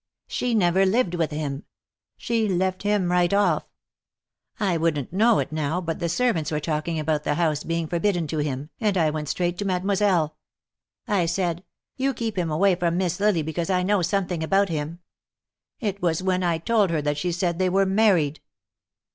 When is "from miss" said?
12.73-13.19